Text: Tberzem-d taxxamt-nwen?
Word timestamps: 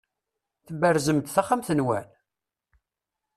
Tberzem-d 0.65 1.27
taxxamt-nwen? 1.29 2.05